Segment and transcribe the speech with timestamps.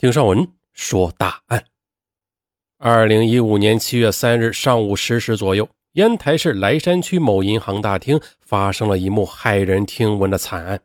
[0.00, 1.62] 听上文说大案。
[2.78, 10.80] 二零一五年七月三日上午十时左右，烟台市莱山区某银行大厅发生了一幕骇人听闻的惨案。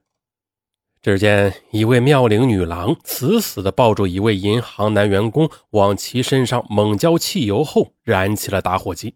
[1.01, 9.15] 只见一位妙龄女郎死死地抱住一位银行男员工，往其身上猛浇汽油后，燃起了打火机。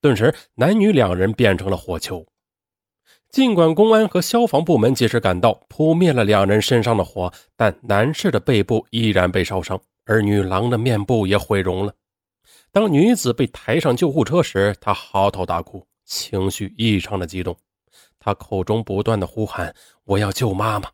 [0.00, 2.24] 顿时，男女两人变成了火球。
[3.32, 11.94] 尽管公安和消防部门及时赶到，扑灭了两人身上的火，但男士的背部依然被烧伤，而女郎的面部也毁容了。
[12.70, 17.56] 当女子被抬上救护车时，她嚎啕大哭，情绪异常的激动，
[18.18, 19.74] 她口中不断的呼喊
[20.04, 20.90] ：“我要救妈妈。”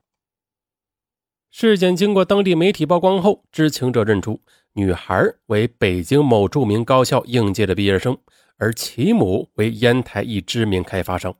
[1.51, 4.41] 事件经过当地媒体曝光后，知情者认出
[4.75, 8.17] 女孩为北京某著名高校应届的毕业生，
[8.59, 11.35] 而其母为烟台一知名开发商。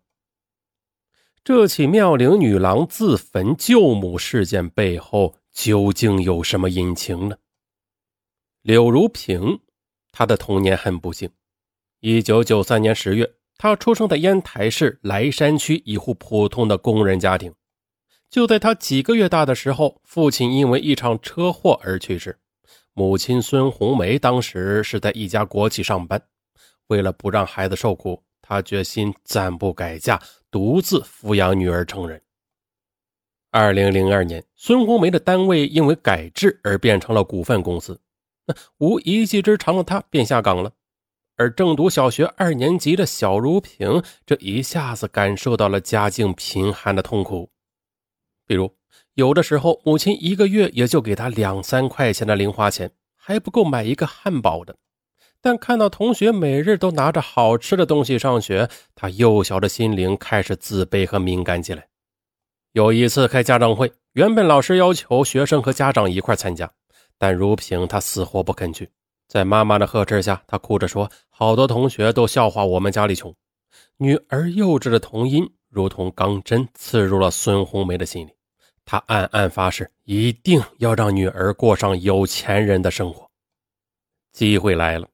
[1.49, 7.39] 这起妙龄女郎自焚救母事件背后究竟有什么隐情呢？
[8.61, 9.59] 柳如萍，
[10.13, 11.31] 她的童年很不幸。
[12.01, 17.55] 一九九三年十月，她出生在烟台市莱山区一户普通的工人家庭。
[18.29, 22.39] 就在她几个月大的时候，父亲因为一场车祸而去世。
[22.93, 26.23] 母亲孙红梅当时是在一家国企上班，
[26.89, 28.23] 为了不让孩子受苦。
[28.43, 32.23] 她决心暂不改嫁，独自抚养女儿成人。
[33.51, 38.01] 二零零二年，孙红梅的单位因为改制而变成了股份公司，
[38.79, 40.73] 无一技之长的她便下岗了。
[41.37, 47.51] 而正读小学二年级的小如萍，这一下子感受到了家境贫寒的痛苦。
[48.47, 48.75] 比如，
[49.15, 54.77] 有的时候母亲一个月也就给她两三块钱的零花钱，还不够买一个汉堡的。
[55.41, 61.87] 但看到同学每日都拿着好吃的东西上学，他幼小的心灵开始自卑和敏感起来。
[62.73, 66.71] 有一次开家长会，原本老师要求学生和家长一块参加，
[67.17, 68.91] 但如萍她死活不肯去。
[69.29, 73.35] 在妈妈的呵斥下，她哭着说：“好多同学都笑话我们家里穷。”
[73.97, 78.31] 女儿幼稚的童音如同钢针刺入了孙红梅的心里，
[78.85, 83.29] 她暗暗发誓，一定要让女儿过上有钱人的生活。
[84.33, 85.09] 机会来了。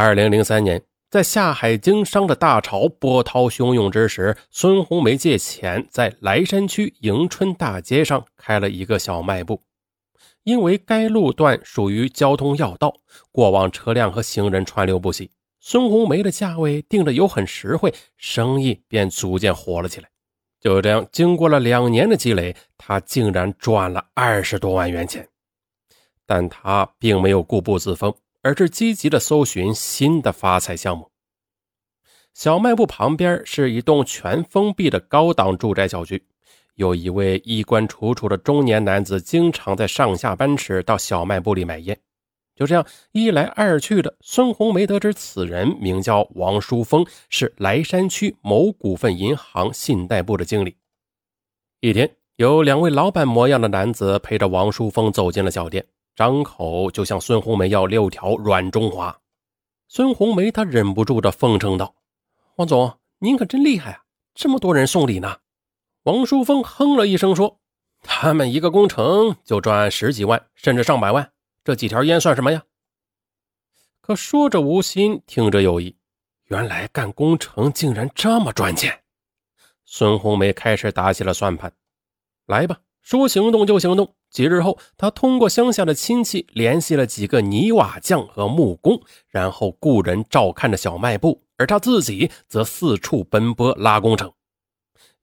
[0.00, 9.60] 二零零三年，在下海经商的大潮波涛汹涌之时，孙红梅借钱在莱山区迎春大街上开了一个小卖部。
[10.44, 12.94] 因为该路段属于交通要道，
[13.32, 20.08] 过往车辆和行人川流不息，孙红梅的价位定的又很实惠，生意便逐渐火了起来。
[20.60, 25.26] 就这样，经过了两年的积累，他竟然赚了二十多万元钱。
[26.24, 28.14] 但他并没有固步自封。
[28.42, 31.10] 而是积极的搜寻新的发财项目。
[32.34, 36.24] 小卖部旁边是一栋全封闭的高档住宅小区，
[36.76, 41.98] 有一位衣冠楚楚的中年男子，经常在上下班时到小卖部里买烟。
[42.54, 50.76] 就这样一来二去的，孙红梅得知此人名叫王书峰，是莱山区某股份银行信贷部的经理。
[51.80, 55.86] 一天，有两位老板模样的男子陪着王书峰走进了小店。
[56.18, 59.20] 张口就向孙红梅要六条软中华，
[59.86, 61.94] 孙红梅她忍不住的奉承道
[62.58, 64.02] ：“王总，您可真厉害啊，
[64.34, 65.38] 这么多人送礼呢。”
[66.02, 67.60] 王淑峰哼了一声说
[68.02, 71.30] ：“他们一个工程就赚十几万，甚至上百万，
[71.62, 72.64] 这几条烟算什么呀？”
[74.02, 75.96] 可说着无心，听着有意，
[76.46, 79.04] 原来干工程竟然这么赚钱。
[79.84, 81.72] 孙红梅开始打起了算盘
[82.46, 84.14] ：“来吧。”说行动就行动。
[84.28, 94.30] 几日后，他通过乡下的亲戚联系了几个泥瓦匠和木工，然后雇人照看着小卖部，而他自己则四处奔波拉工程。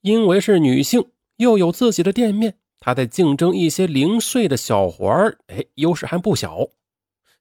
[0.02, 1.06] 因为是女性，
[1.38, 6.68] 又有自己的店面，她在竞争一些零碎的小活儿，哎，优势还不小。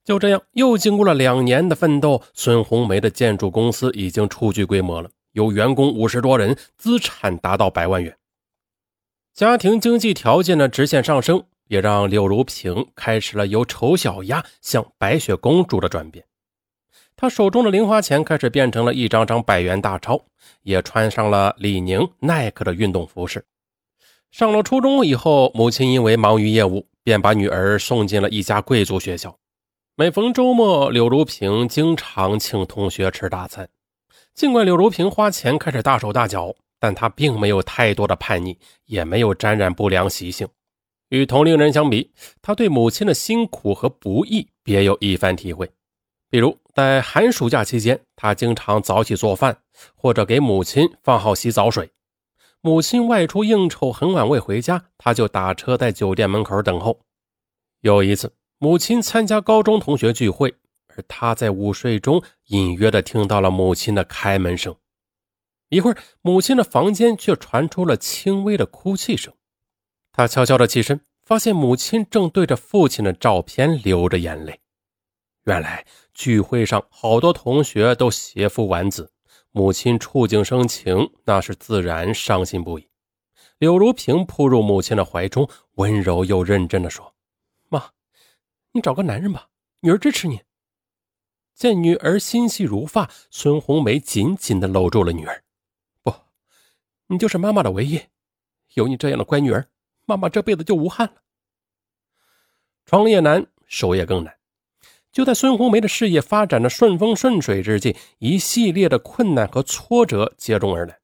[0.04, 8.14] 就这样，又经过了两年的奋斗，孙红梅的建筑公司已经初具规模了，有员工五十多人，资产达到百万元。
[9.34, 16.24] 家庭经济条件的直线上升，也让柳如萍开始了由丑小鸭向白雪公主的转变。
[17.16, 20.24] 她手中的零花钱开始变成了一张张百元大钞，
[20.62, 23.44] 也穿上了李宁、耐克的运动服饰。
[24.30, 29.36] 上了初中以后，母亲因为忙于业务，便把女儿送进了一家贵族学校。
[29.96, 33.68] 每逢周末，柳如萍经常请同学吃大餐。
[34.32, 36.54] 尽管柳如萍花钱开始大手大脚。
[36.84, 40.46] 但他并没有太多的叛逆，也没有沾染不良习性。
[41.08, 45.70] 与同龄人相比，他对母亲的辛苦和不易别有一番体会。
[46.28, 49.56] 比如在寒暑假期间，他经常早起做饭，
[49.94, 51.90] 或者给母亲放好洗澡水。
[52.60, 57.00] 母亲外出应酬很晚未回家，他就打车在酒店门口等候。
[57.80, 60.54] 有一次，母亲参加高中同学聚会，
[60.88, 64.76] 而他在午睡中隐约的听到了母亲的开门声。
[65.68, 69.32] 一会儿，母亲的房间却传出了轻微的哭泣声。
[70.12, 74.60] 他悄悄的起身，发现母亲正对着父亲的照片流着眼泪。
[75.44, 75.84] 原来
[76.14, 79.12] 聚会上好多同学都携夫完子，
[79.50, 82.88] 母亲触景生情，那是自然伤心不已。
[83.58, 87.14] 柳如萍扑入母亲的怀中，温柔又认真的说
[87.68, 87.90] ：“妈，
[88.72, 89.48] 你找个男人吧，
[89.80, 90.42] 女儿支持你。”
[91.54, 95.43] 见女儿心细如发，孙红梅紧紧的搂住了女儿。“，
[97.06, 98.00] 你就是妈妈的唯一，
[98.74, 99.66] 有你这样的乖女儿，
[100.06, 101.14] 妈妈这辈子就无憾了。”
[102.86, 104.34] 创业难，守业更难。
[105.12, 110.98] 就在孙红梅的事业发展的顺风顺水之际，一系列的困难和挫折接踵而来。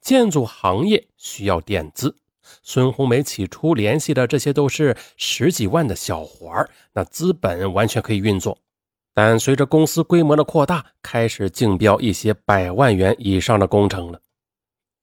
[0.00, 2.16] 建筑行业需要垫资，
[2.62, 8.56] 孙红梅起初联系的这些都是十几万的小活儿，那资本完全可以运作。
[9.12, 14.20] 但随着公司规模的扩大，开始竞标一些百万元以上的工程了。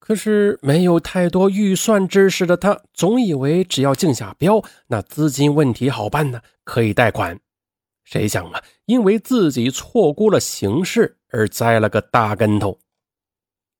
[0.01, 7.39] 可是没有太多预算知识的他，总以为只要竞下标，那资金问题好办呢，可以贷款。
[8.03, 12.79] 谁想啊，因为自己错估了形势而栽了个大跟头。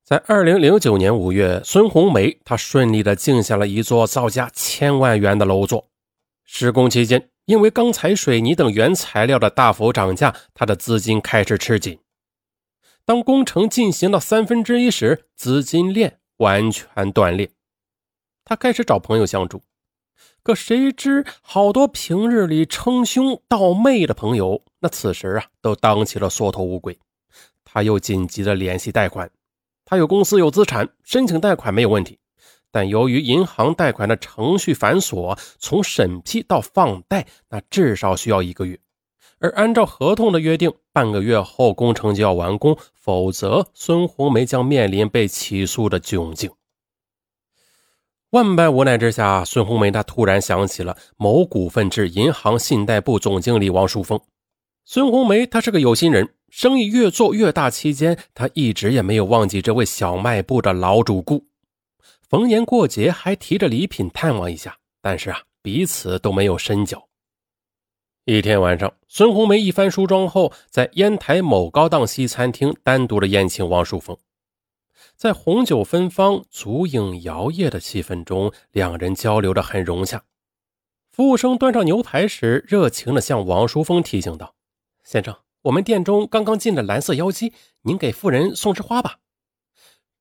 [0.06, 5.88] 在二零零九年五月，孙红梅她顺利的竞下了一座造价千万元的楼座。
[6.46, 11.98] 施工期间，因为钢材、水泥等原材料的大幅涨价，她的资金开始吃紧。
[13.06, 17.52] 当工程进行到三分之一时，资金链完全断裂，
[18.46, 19.64] 他开始找朋友相助。
[20.44, 26.98] 可谁知，好多平日里称兄道妹的朋友，那此时啊，都当起了缩头乌龟。
[27.64, 29.30] 他又紧急的联系贷款，
[29.86, 32.20] 他有公司有资产，申请贷款没有问题。
[32.72, 38.80] 但由于银行贷款的程序繁琐，从审批到放贷，那至少需要一个月。
[39.42, 46.52] 而按照合同的约定，半个月后工程就要完工，否则孙红梅将面临被起诉的窘境。
[48.30, 54.18] 万般无奈之下，孙红梅她突然想起了某股份制银行信贷部总经理王淑峰。
[54.86, 61.44] 孙红梅她是个有心人，生意越做越大期间，她一直也没有忘记这位小卖部的老主顾。
[62.30, 67.11] 逢年过节还提着礼品探望一下，但是啊，彼此都没有深交。
[68.38, 74.16] 一天晚上，孙红梅一番梳妆后，在烟台某高档西餐厅单独的宴请王淑峰。
[75.18, 80.24] 在红酒芬芳、足影摇曳的气氛中，两人交流的很融洽。
[81.12, 84.56] 服务生端上牛排时，热情地向王淑峰提醒道
[85.04, 87.52] ：“先生，我们店中刚刚进了蓝色妖姬，
[87.82, 89.18] 您给夫人送枝花吧。”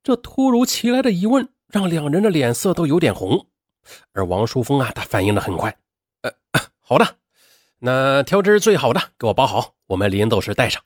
[0.02, 3.46] 这突如其来的疑问让两人的脸色都有点红，
[4.14, 5.78] 而王淑峰啊，他反应的很快
[6.22, 6.32] ：“呃，
[6.80, 7.18] 好的，
[7.80, 10.82] 那挑只最好的给我包好，我们临走时带上。”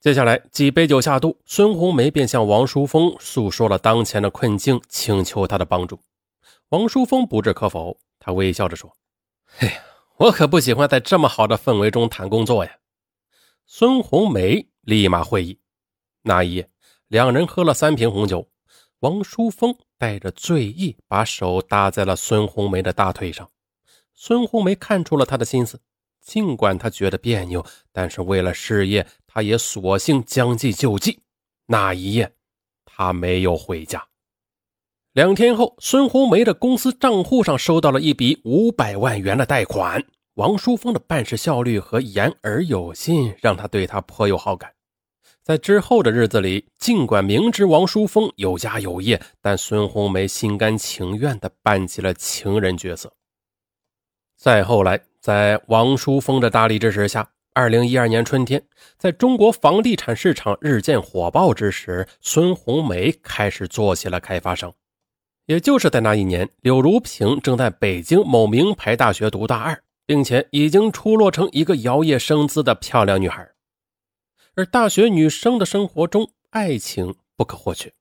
[0.00, 6.00] 接下来几杯酒下肚，孙红梅便向王淑峰诉说了当前的困境，请求他的帮助。
[6.68, 8.96] 王淑峰不置可否，他微笑着说
[9.58, 9.82] ：“哎呀，
[10.18, 12.76] 我可不喜欢在这么好的氛围中谈工作呀。”
[13.66, 15.58] 孙红梅立马会意。
[16.22, 16.70] 那一夜，
[17.08, 18.48] 两人喝了三瓶红酒。
[19.00, 23.50] 王淑峰带着醉意，把手搭在了孙红梅的大腿上。
[24.20, 25.80] 孙红梅看出了他的心思，
[26.20, 29.06] 尽管他觉得别扭，但是为了事业。
[29.28, 31.20] 他也索性将计就计，
[31.66, 32.32] 那一夜
[32.84, 34.04] 他没有回家。
[35.12, 40.04] 两天后，孙红梅的公司账户上收到了一笔五百万元的贷款。
[40.34, 44.74] 王淑峰的办事效率和言而有信，让他对他颇有好感。
[45.44, 53.12] 在之后的日子里，尽管明知王淑峰有家有业，但孙红梅心甘情愿地扮起了情人角色。
[54.38, 57.28] 再后来，在王淑峰的大力支持下。
[57.54, 58.62] 二零一二年春天，
[58.96, 64.72] 在中国房地产市场日渐火爆之时，孙红梅开始做起了开发商。
[65.46, 73.44] 也就是在那一年，柳如萍正在北京某名牌大学读大二，并且已经出落成一个摇曳生姿的漂亮女孩。
[74.54, 77.92] 而大学女生的生活中，爱情不可或缺。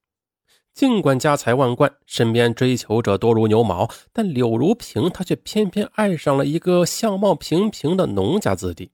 [0.78, 8.92] 尽管家财万贯，身边追求者多如牛毛，但柳如萍她却偏偏爱上了一个相貌平平的农家子弟。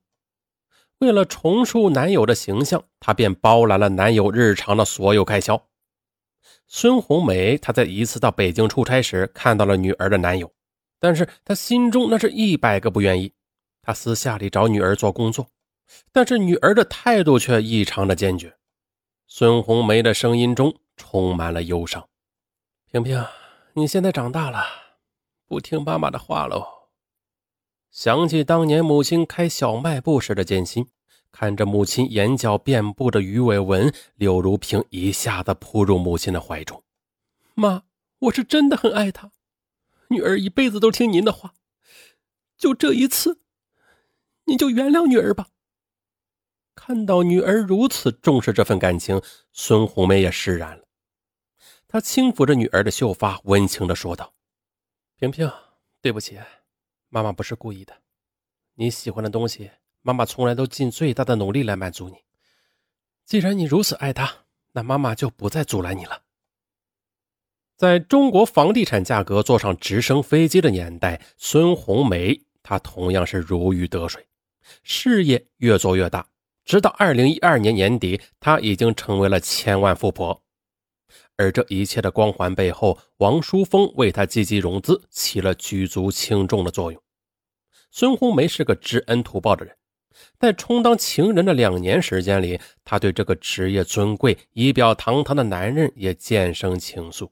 [0.99, 5.61] 为了重塑男友的形象，她便包揽了男友日常的所有开销。
[6.67, 10.49] 孙红梅她在一次到北京出差时看到了女儿的男友，
[11.01, 13.29] 但是她心中那是一百个不愿意。
[13.81, 15.45] 她私下里找女儿做工作，
[16.13, 18.55] 但是女儿的态度却异常的坚决。
[19.27, 22.07] 孙红梅的声音中充满了忧伤
[22.91, 23.25] ：“萍萍，
[23.73, 24.63] 你现在长大了，
[25.47, 26.65] 不听妈妈的话喽。”
[27.91, 30.87] 想起当年母亲开小卖部时的艰辛，
[31.31, 36.83] 看着母亲眼角遍布的鱼尾纹，柳如萍一下子扑入母亲的怀中。
[37.53, 37.83] 妈，
[38.19, 39.31] 我是真的很爱他，
[40.07, 41.53] 女儿一辈子都听您的话，
[42.57, 43.41] 就这一次，
[44.45, 45.49] 您就原谅女儿吧。
[46.85, 49.21] 看到女儿如此重视这份感情，
[49.53, 50.83] 孙红梅也释然了。
[51.87, 54.33] 她轻抚着女儿的秀发，温情的说道
[55.17, 55.49] ：“萍萍，
[56.01, 56.37] 对不起，
[57.07, 57.95] 妈妈不是故意的。
[58.75, 59.71] 你喜欢的东西，
[60.01, 62.17] 妈妈从来都尽最大的努力来满足你。
[63.25, 64.29] 既然你如此爱他，
[64.73, 66.23] 那妈妈就不再阻拦你了。”
[67.79, 74.27] 在中国房地产价格坐上直升飞机的年代，孙红梅她同样是如鱼得水，
[74.83, 76.27] 事业越做越大。
[76.65, 80.41] 直到二零一二年年底，她已经成为了千万富婆。
[81.35, 87.01] 而这一切的光环背后，王淑峰为她积极融资，起了举足轻重的作用。
[87.91, 89.75] 孙红梅是个知恩图报的人，
[90.39, 97.29] 在充当情人的两年时间里，她对这个职业尊贵、仪表堂堂的男人也渐生情愫。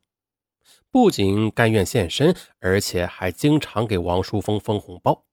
[0.91, 5.25] 不仅甘愿献身，而且还经常给王淑峰分红包。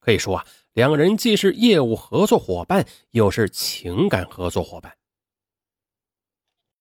[0.00, 0.46] 可以说啊，
[0.78, 4.97] 两人既是业务合作伙伴，又是情感合作伙伴。